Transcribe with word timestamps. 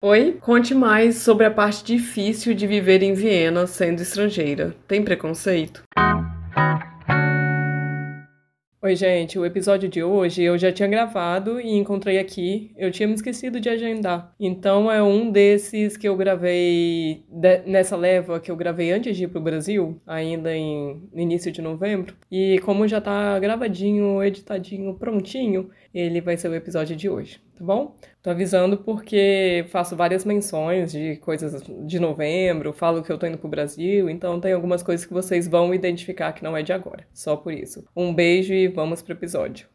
Oi, 0.00 0.38
conte 0.40 0.76
mais 0.76 1.16
sobre 1.16 1.44
a 1.44 1.50
parte 1.50 1.82
difícil 1.84 2.54
de 2.54 2.68
viver 2.68 3.02
em 3.02 3.14
Viena 3.14 3.66
sendo 3.66 4.00
estrangeira. 4.00 4.72
Tem 4.86 5.02
preconceito? 5.02 5.82
Oi, 8.80 8.94
gente, 8.94 9.36
o 9.40 9.44
episódio 9.44 9.88
de 9.88 10.00
hoje 10.00 10.44
eu 10.44 10.56
já 10.56 10.70
tinha 10.70 10.86
gravado 10.86 11.60
e 11.60 11.72
encontrei 11.76 12.16
aqui. 12.16 12.70
Eu 12.76 12.92
tinha 12.92 13.08
me 13.08 13.14
esquecido 13.14 13.58
de 13.58 13.68
agendar. 13.68 14.32
Então 14.38 14.88
é 14.88 15.02
um 15.02 15.32
desses 15.32 15.96
que 15.96 16.08
eu 16.08 16.16
gravei 16.16 17.24
de, 17.28 17.62
nessa 17.66 17.96
leva 17.96 18.38
que 18.38 18.52
eu 18.52 18.56
gravei 18.56 18.92
antes 18.92 19.16
de 19.16 19.24
ir 19.24 19.28
pro 19.28 19.40
Brasil, 19.40 20.00
ainda 20.06 20.54
em 20.54 21.08
no 21.12 21.20
início 21.20 21.50
de 21.50 21.60
novembro. 21.60 22.14
E 22.30 22.60
como 22.60 22.86
já 22.86 23.00
tá 23.00 23.36
gravadinho, 23.40 24.22
editadinho, 24.22 24.94
prontinho, 24.94 25.70
ele 25.92 26.20
vai 26.20 26.36
ser 26.36 26.48
o 26.50 26.54
episódio 26.54 26.94
de 26.94 27.08
hoje 27.08 27.40
tá 27.58 27.64
bom? 27.64 27.96
Tô 28.22 28.30
avisando 28.30 28.78
porque 28.78 29.66
faço 29.70 29.96
várias 29.96 30.24
menções 30.24 30.92
de 30.92 31.16
coisas 31.16 31.62
de 31.84 31.98
novembro, 31.98 32.72
falo 32.72 33.02
que 33.02 33.10
eu 33.10 33.18
tô 33.18 33.26
indo 33.26 33.38
pro 33.38 33.48
Brasil, 33.48 34.08
então 34.08 34.40
tem 34.40 34.52
algumas 34.52 34.82
coisas 34.82 35.04
que 35.04 35.12
vocês 35.12 35.48
vão 35.48 35.74
identificar 35.74 36.32
que 36.32 36.44
não 36.44 36.56
é 36.56 36.62
de 36.62 36.72
agora. 36.72 37.06
Só 37.12 37.36
por 37.36 37.52
isso. 37.52 37.84
Um 37.96 38.14
beijo 38.14 38.54
e 38.54 38.68
vamos 38.68 39.02
pro 39.02 39.14
episódio. 39.14 39.66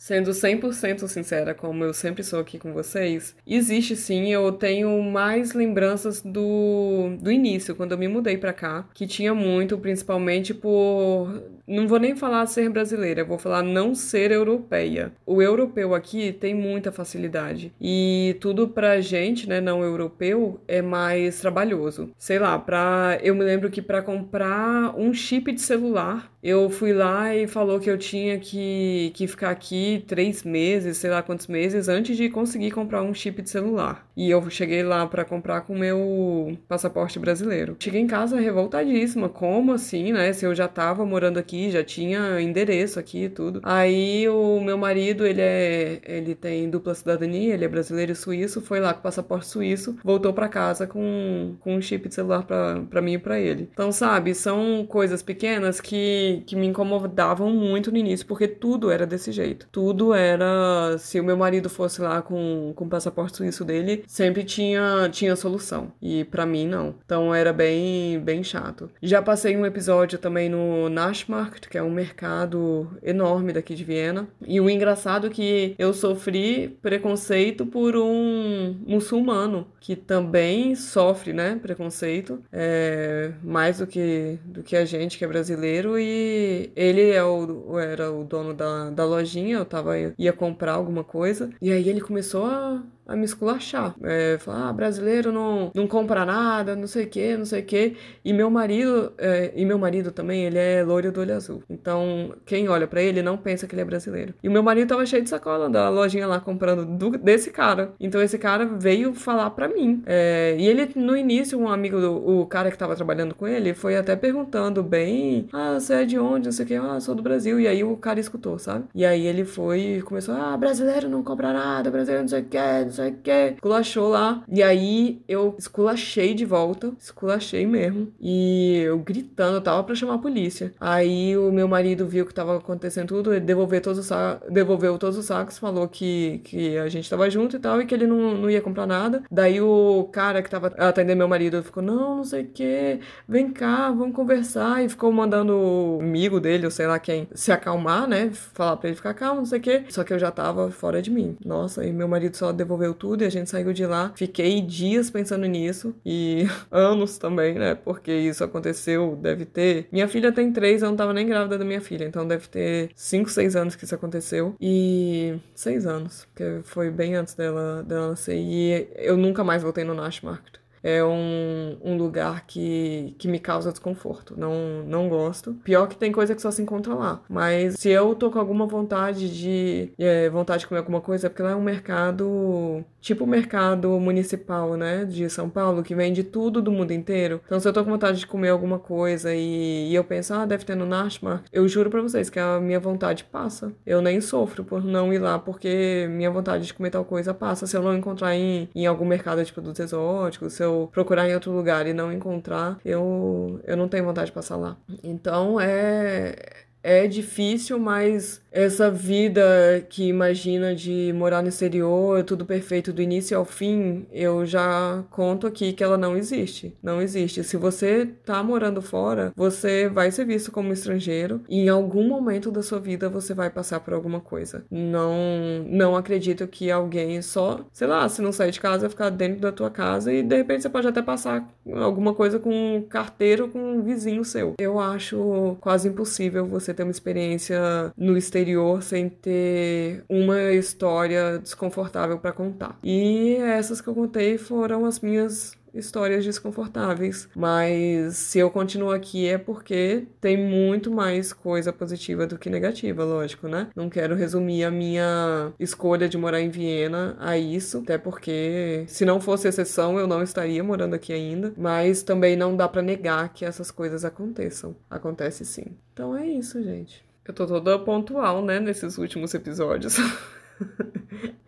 Sendo 0.00 0.30
100% 0.30 1.06
sincera, 1.08 1.52
como 1.52 1.84
eu 1.84 1.92
sempre 1.92 2.24
sou 2.24 2.40
aqui 2.40 2.58
com 2.58 2.72
vocês, 2.72 3.36
existe 3.46 3.94
sim, 3.94 4.32
eu 4.32 4.50
tenho 4.50 5.02
mais 5.02 5.52
lembranças 5.52 6.22
do, 6.22 7.18
do 7.20 7.30
início, 7.30 7.76
quando 7.76 7.92
eu 7.92 7.98
me 7.98 8.08
mudei 8.08 8.38
para 8.38 8.54
cá, 8.54 8.88
que 8.94 9.06
tinha 9.06 9.34
muito, 9.34 9.76
principalmente 9.76 10.54
por. 10.54 11.42
Não 11.68 11.86
vou 11.86 12.00
nem 12.00 12.16
falar 12.16 12.46
ser 12.46 12.70
brasileira, 12.70 13.22
vou 13.22 13.36
falar 13.36 13.62
não 13.62 13.94
ser 13.94 14.32
europeia. 14.32 15.12
O 15.26 15.42
europeu 15.42 15.94
aqui 15.94 16.32
tem 16.32 16.54
muita 16.54 16.90
facilidade 16.90 17.70
e 17.78 18.38
tudo 18.40 18.68
pra 18.68 19.02
gente, 19.02 19.46
né, 19.46 19.60
não 19.60 19.84
europeu, 19.84 20.58
é 20.66 20.80
mais 20.80 21.40
trabalhoso. 21.40 22.10
Sei 22.18 22.38
lá, 22.38 22.58
pra. 22.58 23.18
Eu 23.22 23.34
me 23.34 23.44
lembro 23.44 23.68
que 23.68 23.82
para 23.82 24.00
comprar 24.00 24.98
um 24.98 25.12
chip 25.12 25.52
de 25.52 25.60
celular, 25.60 26.32
eu 26.42 26.70
fui 26.70 26.94
lá 26.94 27.36
e 27.36 27.46
falou 27.46 27.78
que 27.78 27.90
eu 27.90 27.98
tinha 27.98 28.38
que, 28.38 29.12
que 29.14 29.26
ficar 29.26 29.50
aqui 29.50 29.89
três 29.98 30.42
meses, 30.44 30.96
sei 30.98 31.10
lá 31.10 31.22
quantos 31.22 31.46
meses, 31.46 31.88
antes 31.88 32.16
de 32.16 32.28
conseguir 32.28 32.70
comprar 32.70 33.02
um 33.02 33.12
chip 33.12 33.42
de 33.42 33.50
celular. 33.50 34.06
E 34.16 34.30
eu 34.30 34.48
cheguei 34.50 34.82
lá 34.82 35.06
para 35.06 35.24
comprar 35.24 35.62
com 35.62 35.76
meu 35.76 36.56
passaporte 36.68 37.18
brasileiro. 37.18 37.76
Cheguei 37.78 38.00
em 38.00 38.06
casa 38.06 38.38
revoltadíssima. 38.38 39.28
Como 39.28 39.72
assim, 39.72 40.12
né? 40.12 40.32
Se 40.32 40.44
eu 40.44 40.54
já 40.54 40.68
tava 40.68 41.04
morando 41.04 41.38
aqui, 41.38 41.70
já 41.70 41.82
tinha 41.82 42.40
endereço 42.40 42.98
aqui 42.98 43.24
e 43.24 43.28
tudo. 43.28 43.60
Aí 43.62 44.28
o 44.28 44.60
meu 44.60 44.76
marido, 44.78 45.26
ele 45.26 45.40
é. 45.40 46.00
Ele 46.04 46.34
tem 46.34 46.68
dupla 46.68 46.94
cidadania, 46.94 47.54
ele 47.54 47.64
é 47.64 47.68
brasileiro 47.68 48.12
e 48.12 48.14
suíço, 48.14 48.60
foi 48.60 48.80
lá 48.80 48.92
com 48.92 49.00
o 49.00 49.02
passaporte 49.02 49.46
suíço, 49.46 49.96
voltou 50.04 50.32
para 50.32 50.48
casa 50.48 50.86
com, 50.86 51.56
com 51.60 51.76
um 51.76 51.82
chip 51.82 52.08
de 52.08 52.14
celular 52.14 52.44
para 52.44 53.02
mim 53.02 53.14
e 53.14 53.18
pra 53.18 53.38
ele. 53.40 53.68
Então, 53.72 53.90
sabe, 53.90 54.34
são 54.34 54.86
coisas 54.88 55.22
pequenas 55.22 55.80
que, 55.80 56.42
que 56.46 56.56
me 56.56 56.66
incomodavam 56.66 57.50
muito 57.50 57.90
no 57.90 57.96
início, 57.96 58.26
porque 58.26 58.46
tudo 58.46 58.90
era 58.90 59.06
desse 59.06 59.32
jeito. 59.32 59.66
Tudo 59.72 59.79
tudo 59.80 60.12
era. 60.12 60.98
Se 60.98 61.18
o 61.18 61.24
meu 61.24 61.38
marido 61.38 61.70
fosse 61.70 62.02
lá 62.02 62.20
com, 62.20 62.74
com 62.76 62.84
o 62.84 62.88
passaporte 62.88 63.38
suíço 63.38 63.64
dele, 63.64 64.04
sempre 64.06 64.44
tinha, 64.44 65.08
tinha 65.10 65.34
solução. 65.34 65.90
E 66.02 66.22
para 66.24 66.44
mim, 66.44 66.68
não. 66.68 66.96
Então 67.02 67.34
era 67.34 67.50
bem, 67.50 68.20
bem 68.20 68.44
chato. 68.44 68.90
Já 69.02 69.22
passei 69.22 69.56
um 69.56 69.64
episódio 69.64 70.18
também 70.18 70.50
no 70.50 70.90
Naschmarkt, 70.90 71.66
que 71.66 71.78
é 71.78 71.82
um 71.82 71.90
mercado 71.90 72.90
enorme 73.02 73.54
daqui 73.54 73.74
de 73.74 73.82
Viena. 73.82 74.28
E 74.46 74.60
o 74.60 74.68
engraçado 74.68 75.28
é 75.28 75.30
que 75.30 75.74
eu 75.78 75.94
sofri 75.94 76.78
preconceito 76.82 77.64
por 77.64 77.96
um 77.96 78.76
muçulmano, 78.86 79.66
que 79.80 79.96
também 79.96 80.74
sofre, 80.74 81.32
né, 81.32 81.58
preconceito, 81.62 82.38
é, 82.52 83.32
mais 83.42 83.78
do 83.78 83.86
que, 83.86 84.38
do 84.44 84.62
que 84.62 84.76
a 84.76 84.84
gente 84.84 85.16
que 85.16 85.24
é 85.24 85.28
brasileiro. 85.28 85.98
E 85.98 86.70
ele 86.76 87.08
é 87.12 87.24
o, 87.24 87.78
era 87.78 88.12
o 88.12 88.24
dono 88.24 88.52
da, 88.52 88.90
da 88.90 89.06
lojinha, 89.06 89.64
tava, 89.70 89.94
ia 90.18 90.32
comprar 90.32 90.72
alguma 90.72 91.04
coisa. 91.04 91.50
E 91.62 91.72
aí 91.72 91.88
ele 91.88 92.00
começou 92.00 92.44
a 92.46 92.82
a 93.10 93.16
me 93.16 93.24
esculachar. 93.24 93.94
É, 94.02 94.38
falar, 94.38 94.68
ah, 94.68 94.72
brasileiro 94.72 95.32
não, 95.32 95.70
não 95.74 95.86
compra 95.86 96.24
nada, 96.24 96.76
não 96.76 96.86
sei 96.86 97.04
o 97.04 97.08
que, 97.08 97.36
não 97.36 97.44
sei 97.44 97.60
o 97.60 97.64
que. 97.64 97.96
E 98.24 98.32
meu 98.32 98.48
marido, 98.48 99.12
é, 99.18 99.52
e 99.54 99.64
meu 99.64 99.78
marido 99.78 100.12
também, 100.12 100.44
ele 100.44 100.58
é 100.58 100.82
loiro 100.84 101.10
do 101.10 101.20
olho 101.20 101.34
azul. 101.34 101.62
Então, 101.68 102.34
quem 102.46 102.68
olha 102.68 102.86
para 102.86 103.02
ele 103.02 103.20
não 103.20 103.36
pensa 103.36 103.66
que 103.66 103.74
ele 103.74 103.82
é 103.82 103.84
brasileiro. 103.84 104.34
E 104.42 104.48
o 104.48 104.52
meu 104.52 104.62
marido 104.62 104.88
tava 104.88 105.04
cheio 105.04 105.22
de 105.22 105.28
sacola 105.28 105.68
da 105.68 105.88
lojinha 105.88 106.26
lá 106.26 106.38
comprando 106.38 106.86
do, 106.86 107.10
desse 107.18 107.50
cara. 107.50 107.92
Então 107.98 108.22
esse 108.22 108.38
cara 108.38 108.64
veio 108.64 109.12
falar 109.12 109.50
para 109.50 109.68
mim. 109.68 110.02
É, 110.06 110.54
e 110.56 110.66
ele, 110.66 110.90
no 110.94 111.16
início, 111.16 111.58
um 111.58 111.68
amigo, 111.68 112.00
do, 112.00 112.40
o 112.40 112.46
cara 112.46 112.70
que 112.70 112.78
tava 112.78 112.94
trabalhando 112.94 113.34
com 113.34 113.46
ele, 113.46 113.74
foi 113.74 113.96
até 113.96 114.14
perguntando 114.14 114.82
bem, 114.84 115.48
ah, 115.52 115.78
você 115.78 115.94
é 115.94 116.04
de 116.04 116.18
onde, 116.18 116.46
não 116.46 116.52
sei 116.52 116.64
o 116.64 116.68
que, 116.68 116.74
ah, 116.74 117.00
sou 117.00 117.14
do 117.14 117.22
Brasil. 117.22 117.58
E 117.58 117.66
aí 117.66 117.82
o 117.82 117.96
cara 117.96 118.20
escutou, 118.20 118.56
sabe? 118.58 118.84
E 118.94 119.04
aí 119.04 119.26
ele 119.26 119.44
foi 119.44 120.00
começou, 120.04 120.34
ah, 120.34 120.56
brasileiro 120.56 121.08
não 121.08 121.22
compra 121.22 121.52
nada, 121.52 121.90
brasileiro 121.90 122.22
não 122.22 122.28
sei 122.28 122.40
o 122.40 122.44
que, 122.44 122.84
não 122.84 122.90
sei 122.90 122.99
sei 123.00 123.10
o 123.10 123.16
que, 123.16 123.54
esculachou 123.54 124.08
lá. 124.08 124.42
E 124.48 124.62
aí 124.62 125.22
eu 125.28 125.54
esculachei 125.58 126.34
de 126.34 126.44
volta, 126.44 126.92
esculachei 126.98 127.66
mesmo. 127.66 128.12
E 128.20 128.78
eu 128.84 128.98
gritando, 128.98 129.56
eu 129.56 129.60
tava 129.60 129.82
pra 129.84 129.94
chamar 129.94 130.14
a 130.14 130.18
polícia. 130.18 130.72
Aí 130.80 131.36
o 131.36 131.50
meu 131.52 131.68
marido 131.68 132.06
viu 132.06 132.26
que 132.26 132.34
tava 132.34 132.58
acontecendo 132.58 133.08
tudo, 133.08 133.32
ele 133.32 133.44
devolveu 133.44 133.80
todos 133.80 133.98
os 133.98 134.06
sacos, 134.06 134.48
devolveu 134.52 134.98
todos 134.98 135.16
os 135.16 135.24
sacos, 135.24 135.58
falou 135.58 135.88
que, 135.88 136.40
que 136.44 136.76
a 136.78 136.88
gente 136.88 137.08
tava 137.08 137.28
junto 137.30 137.56
e 137.56 137.58
tal, 137.58 137.80
e 137.80 137.86
que 137.86 137.94
ele 137.94 138.06
não, 138.06 138.34
não 138.36 138.50
ia 138.50 138.60
comprar 138.60 138.86
nada. 138.86 139.22
Daí 139.30 139.60
o 139.60 140.08
cara 140.12 140.42
que 140.42 140.50
tava 140.50 140.68
atendendo 140.78 141.18
meu 141.18 141.28
marido 141.28 141.62
ficou, 141.62 141.82
não, 141.82 142.16
não 142.16 142.24
sei 142.24 142.42
o 142.42 142.48
que, 142.48 143.00
vem 143.28 143.50
cá, 143.50 143.90
vamos 143.90 144.14
conversar. 144.14 144.84
E 144.84 144.88
ficou 144.88 145.12
mandando 145.12 145.54
o 145.54 145.98
amigo 146.00 146.40
dele, 146.40 146.64
ou 146.64 146.70
sei 146.70 146.86
lá 146.86 146.98
quem, 146.98 147.28
se 147.34 147.52
acalmar, 147.52 148.08
né? 148.08 148.30
Falar 148.32 148.76
pra 148.76 148.88
ele 148.88 148.96
ficar 148.96 149.14
calmo, 149.14 149.40
não 149.40 149.46
sei 149.46 149.58
o 149.58 149.62
que. 149.62 149.84
Só 149.88 150.04
que 150.04 150.12
eu 150.12 150.18
já 150.18 150.30
tava 150.30 150.70
fora 150.70 151.02
de 151.02 151.10
mim. 151.10 151.36
Nossa, 151.44 151.84
e 151.84 151.92
meu 151.92 152.08
marido 152.08 152.36
só 152.36 152.52
devolveu 152.52 152.89
tudo 152.94 153.22
e 153.22 153.26
a 153.26 153.30
gente 153.30 153.50
saiu 153.50 153.72
de 153.72 153.86
lá. 153.86 154.12
Fiquei 154.14 154.60
dias 154.60 155.10
pensando 155.10 155.46
nisso 155.46 155.94
e 156.04 156.46
anos 156.70 157.18
também, 157.18 157.54
né? 157.54 157.74
Porque 157.74 158.12
isso 158.12 158.44
aconteceu, 158.44 159.16
deve 159.16 159.44
ter. 159.44 159.88
Minha 159.90 160.08
filha 160.08 160.32
tem 160.32 160.52
três, 160.52 160.82
eu 160.82 160.88
não 160.88 160.96
tava 160.96 161.12
nem 161.12 161.26
grávida 161.26 161.58
da 161.58 161.64
minha 161.64 161.80
filha, 161.80 162.04
então 162.04 162.26
deve 162.26 162.48
ter 162.48 162.90
cinco, 162.94 163.30
seis 163.30 163.56
anos 163.56 163.76
que 163.76 163.84
isso 163.84 163.94
aconteceu. 163.94 164.54
E 164.60 165.38
seis 165.54 165.86
anos, 165.86 166.26
porque 166.26 166.60
foi 166.64 166.90
bem 166.90 167.14
antes 167.14 167.34
dela, 167.34 167.82
dela 167.82 168.10
nascer. 168.10 168.36
E 168.36 168.88
eu 168.96 169.16
nunca 169.16 169.42
mais 169.44 169.62
voltei 169.62 169.84
no 169.84 169.94
Nashmarket 169.94 170.59
é 170.82 171.04
um, 171.04 171.76
um 171.82 171.96
lugar 171.96 172.46
que, 172.46 173.14
que 173.18 173.28
me 173.28 173.38
causa 173.38 173.70
desconforto. 173.70 174.34
Não, 174.36 174.82
não 174.86 175.08
gosto. 175.08 175.54
Pior 175.64 175.86
que 175.86 175.96
tem 175.96 176.12
coisa 176.12 176.34
que 176.34 176.42
só 176.42 176.50
se 176.50 176.62
encontra 176.62 176.94
lá. 176.94 177.22
Mas 177.28 177.74
se 177.74 177.88
eu 177.90 178.14
tô 178.14 178.30
com 178.30 178.38
alguma 178.38 178.66
vontade 178.66 179.28
de 179.36 179.92
é, 179.98 180.28
vontade 180.30 180.60
de 180.60 180.66
comer 180.66 180.78
alguma 180.78 181.00
coisa, 181.00 181.26
é 181.26 181.30
porque 181.30 181.42
lá 181.42 181.50
é 181.50 181.56
um 181.56 181.62
mercado 181.62 182.84
tipo 183.00 183.24
o 183.24 183.26
mercado 183.26 183.88
municipal, 183.98 184.76
né? 184.76 185.04
De 185.04 185.28
São 185.30 185.48
Paulo, 185.48 185.82
que 185.82 185.94
vende 185.94 186.22
tudo 186.22 186.60
do 186.60 186.70
mundo 186.70 186.92
inteiro. 186.92 187.40
Então, 187.46 187.58
se 187.58 187.66
eu 187.66 187.72
tô 187.72 187.82
com 187.84 187.90
vontade 187.90 188.18
de 188.18 188.26
comer 188.26 188.50
alguma 188.50 188.78
coisa 188.78 189.34
e, 189.34 189.88
e 189.90 189.94
eu 189.94 190.04
penso, 190.04 190.34
ah, 190.34 190.44
deve 190.44 190.64
ter 190.64 190.74
no 190.74 190.86
Nashmark, 190.86 191.44
eu 191.52 191.66
juro 191.66 191.90
pra 191.90 192.02
vocês 192.02 192.28
que 192.28 192.38
a 192.38 192.60
minha 192.60 192.78
vontade 192.78 193.24
passa. 193.24 193.72
Eu 193.86 194.02
nem 194.02 194.20
sofro 194.20 194.64
por 194.64 194.84
não 194.84 195.12
ir 195.12 195.18
lá, 195.18 195.38
porque 195.38 196.06
minha 196.10 196.30
vontade 196.30 196.66
de 196.66 196.74
comer 196.74 196.90
tal 196.90 197.04
coisa 197.04 197.32
passa. 197.32 197.66
Se 197.66 197.76
eu 197.76 197.82
não 197.82 197.96
encontrar 197.96 198.34
em, 198.34 198.68
em 198.74 198.86
algum 198.86 199.04
mercado 199.04 199.42
de 199.42 199.52
produtos 199.52 199.80
exóticos, 199.80 200.52
se 200.52 200.62
eu 200.62 200.69
eu 200.70 200.88
procurar 200.92 201.28
em 201.28 201.34
outro 201.34 201.52
lugar 201.52 201.86
e 201.86 201.92
não 201.92 202.12
encontrar, 202.12 202.78
eu, 202.84 203.60
eu 203.64 203.76
não 203.76 203.88
tenho 203.88 204.04
vontade 204.04 204.26
de 204.26 204.32
passar 204.32 204.56
lá. 204.56 204.76
Então 205.02 205.60
é, 205.60 206.34
é 206.82 207.06
difícil, 207.06 207.78
mas 207.78 208.40
essa 208.50 208.90
vida 208.90 209.84
que 209.88 210.08
imagina 210.08 210.74
de 210.74 211.12
morar 211.14 211.42
no 211.42 211.48
exterior, 211.48 212.24
tudo 212.24 212.44
perfeito 212.44 212.92
do 212.92 213.00
início 213.02 213.36
ao 213.36 213.44
fim, 213.44 214.06
eu 214.12 214.44
já 214.44 215.04
conto 215.10 215.46
aqui 215.46 215.72
que 215.72 215.84
ela 215.84 215.96
não 215.96 216.16
existe. 216.16 216.76
Não 216.82 217.00
existe. 217.00 217.44
Se 217.44 217.56
você 217.56 218.06
tá 218.24 218.42
morando 218.42 218.82
fora, 218.82 219.32
você 219.36 219.88
vai 219.88 220.10
ser 220.10 220.24
visto 220.24 220.50
como 220.50 220.72
estrangeiro 220.72 221.40
e 221.48 221.60
em 221.60 221.68
algum 221.68 222.08
momento 222.08 222.50
da 222.50 222.62
sua 222.62 222.80
vida 222.80 223.08
você 223.08 223.34
vai 223.34 223.50
passar 223.50 223.80
por 223.80 223.94
alguma 223.94 224.20
coisa. 224.20 224.64
Não, 224.70 225.64
não 225.66 225.96
acredito 225.96 226.46
que 226.48 226.70
alguém 226.70 227.22
só, 227.22 227.60
sei 227.72 227.86
lá, 227.86 228.08
se 228.08 228.22
não 228.22 228.32
sair 228.32 228.50
de 228.50 228.60
casa, 228.60 228.90
ficar 228.90 229.10
dentro 229.10 229.40
da 229.40 229.52
tua 229.52 229.70
casa 229.70 230.12
e 230.12 230.22
de 230.22 230.36
repente 230.36 230.62
você 230.62 230.68
pode 230.68 230.88
até 230.88 231.02
passar 231.02 231.48
alguma 231.74 232.14
coisa 232.14 232.38
com 232.38 232.50
um 232.50 232.82
carteiro, 232.82 233.48
com 233.48 233.58
um 233.58 233.82
vizinho 233.82 234.24
seu. 234.24 234.54
Eu 234.58 234.78
acho 234.80 235.56
quase 235.60 235.88
impossível 235.88 236.46
você 236.46 236.69
ter 236.74 236.82
uma 236.82 236.90
experiência 236.90 237.60
no 237.96 238.16
exterior 238.16 238.82
sem 238.82 239.08
ter 239.08 240.04
uma 240.08 240.52
história 240.52 241.38
desconfortável 241.38 242.18
para 242.18 242.32
contar. 242.32 242.78
E 242.82 243.36
essas 243.36 243.80
que 243.80 243.88
eu 243.88 243.94
contei 243.94 244.38
foram 244.38 244.84
as 244.84 245.00
minhas 245.00 245.56
histórias 245.74 246.24
desconfortáveis. 246.24 247.28
Mas 247.34 248.16
se 248.16 248.38
eu 248.38 248.50
continuo 248.50 248.90
aqui 248.90 249.28
é 249.28 249.38
porque 249.38 250.06
tem 250.20 250.36
muito 250.36 250.90
mais 250.90 251.32
coisa 251.32 251.72
positiva 251.72 252.26
do 252.26 252.38
que 252.38 252.50
negativa, 252.50 253.04
lógico, 253.04 253.48
né? 253.48 253.68
Não 253.74 253.88
quero 253.88 254.14
resumir 254.14 254.64
a 254.64 254.70
minha 254.70 255.52
escolha 255.58 256.08
de 256.08 256.18
morar 256.18 256.40
em 256.40 256.50
Viena 256.50 257.16
a 257.18 257.36
isso, 257.36 257.78
até 257.78 257.98
porque 257.98 258.84
se 258.86 259.04
não 259.04 259.20
fosse 259.20 259.48
exceção 259.48 259.98
eu 259.98 260.06
não 260.06 260.22
estaria 260.22 260.62
morando 260.62 260.94
aqui 260.94 261.12
ainda, 261.12 261.52
mas 261.56 262.02
também 262.02 262.36
não 262.36 262.56
dá 262.56 262.68
para 262.68 262.82
negar 262.82 263.32
que 263.32 263.44
essas 263.44 263.70
coisas 263.70 264.04
aconteçam. 264.04 264.76
Acontece 264.88 265.44
sim. 265.44 265.76
Então 265.92 266.16
é 266.16 266.26
isso, 266.26 266.62
gente. 266.62 267.04
Eu 267.24 267.34
tô 267.34 267.46
toda 267.46 267.78
pontual, 267.78 268.44
né, 268.44 268.58
nesses 268.58 268.98
últimos 268.98 269.32
episódios. 269.34 269.96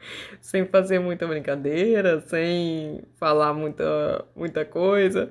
sem 0.43 0.67
fazer 0.67 0.99
muita 0.99 1.27
brincadeira, 1.27 2.21
sem 2.21 3.00
falar 3.17 3.55
muita, 3.55 4.25
muita 4.35 4.65
coisa. 4.65 5.31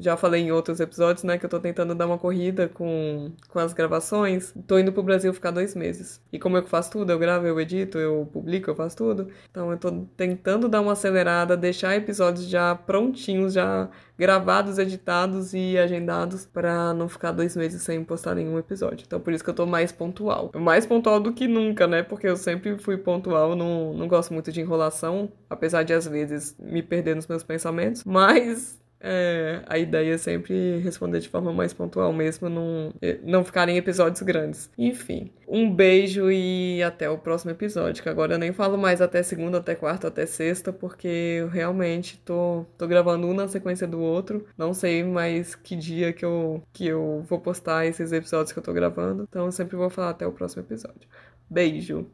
Já 0.00 0.16
falei 0.16 0.42
em 0.42 0.50
outros 0.50 0.80
episódios, 0.80 1.22
né, 1.24 1.36
que 1.36 1.44
eu 1.44 1.50
tô 1.50 1.60
tentando 1.60 1.94
dar 1.94 2.06
uma 2.06 2.16
corrida 2.16 2.68
com, 2.68 3.30
com 3.48 3.58
as 3.58 3.74
gravações. 3.74 4.54
Tô 4.66 4.78
indo 4.78 4.92
pro 4.92 5.02
Brasil 5.02 5.32
ficar 5.34 5.50
dois 5.50 5.74
meses. 5.74 6.22
E 6.32 6.38
como 6.38 6.56
eu 6.56 6.66
faço 6.66 6.90
tudo, 6.90 7.12
eu 7.12 7.18
gravo, 7.18 7.46
eu 7.46 7.60
edito, 7.60 7.98
eu 7.98 8.28
publico, 8.32 8.70
eu 8.70 8.74
faço 8.74 8.96
tudo. 8.96 9.28
Então 9.50 9.70
eu 9.70 9.76
tô 9.76 10.06
tentando 10.16 10.68
dar 10.68 10.80
uma 10.80 10.92
acelerada, 10.92 11.56
deixar 11.56 11.94
episódios 11.94 12.48
já 12.48 12.74
prontinhos, 12.74 13.52
já 13.52 13.90
gravados, 14.18 14.78
editados 14.78 15.54
e 15.54 15.78
agendados 15.78 16.46
para 16.46 16.94
não 16.94 17.08
ficar 17.08 17.32
dois 17.32 17.56
meses 17.56 17.82
sem 17.82 18.02
postar 18.02 18.34
nenhum 18.34 18.58
episódio. 18.58 19.04
Então 19.06 19.20
por 19.20 19.32
isso 19.32 19.44
que 19.44 19.50
eu 19.50 19.54
tô 19.54 19.66
mais 19.66 19.92
pontual. 19.92 20.50
Mais 20.54 20.86
pontual 20.86 21.20
do 21.20 21.32
que 21.32 21.46
nunca, 21.46 21.86
né? 21.86 22.02
Porque 22.02 22.26
eu 22.26 22.36
sempre 22.36 22.78
fui 22.78 22.96
pontual, 22.96 23.54
não, 23.54 23.92
não 23.92 24.08
gosto 24.08 24.32
muito 24.32 24.50
de 24.50 24.60
enrolação, 24.60 25.30
apesar 25.48 25.82
de 25.82 25.92
às 25.92 26.06
vezes 26.06 26.56
me 26.58 26.82
perder 26.82 27.16
nos 27.16 27.26
meus 27.26 27.42
pensamentos. 27.42 28.02
Mas 28.04 28.79
é, 29.00 29.62
a 29.66 29.78
ideia 29.78 30.14
é 30.14 30.18
sempre 30.18 30.78
responder 30.78 31.20
de 31.20 31.28
forma 31.28 31.52
mais 31.52 31.72
pontual 31.72 32.12
mesmo, 32.12 32.48
não, 32.48 32.92
é, 33.00 33.18
não 33.24 33.44
ficarem 33.44 33.76
episódios 33.76 34.20
grandes. 34.22 34.70
Enfim, 34.76 35.30
um 35.48 35.72
beijo 35.74 36.30
e 36.30 36.82
até 36.82 37.08
o 37.08 37.18
próximo 37.18 37.50
episódio, 37.50 38.02
que 38.02 38.08
agora 38.08 38.34
eu 38.34 38.38
nem 38.38 38.52
falo 38.52 38.76
mais 38.76 39.00
até 39.00 39.22
segunda, 39.22 39.58
até 39.58 39.74
quarta, 39.74 40.08
até 40.08 40.26
sexta, 40.26 40.72
porque 40.72 41.08
eu 41.08 41.48
realmente 41.48 42.18
tô, 42.18 42.66
tô 42.76 42.86
gravando 42.86 43.26
um 43.26 43.34
na 43.34 43.48
sequência 43.48 43.86
do 43.86 44.00
outro. 44.00 44.46
Não 44.56 44.74
sei 44.74 45.02
mais 45.02 45.54
que 45.54 45.74
dia 45.74 46.12
que 46.12 46.24
eu, 46.24 46.62
que 46.72 46.86
eu 46.86 47.24
vou 47.28 47.40
postar 47.40 47.86
esses 47.86 48.12
episódios 48.12 48.52
que 48.52 48.58
eu 48.58 48.62
tô 48.62 48.72
gravando, 48.72 49.26
então 49.28 49.46
eu 49.46 49.52
sempre 49.52 49.76
vou 49.76 49.88
falar 49.90 50.10
até 50.10 50.26
o 50.26 50.32
próximo 50.32 50.62
episódio. 50.62 51.08
Beijo! 51.48 52.06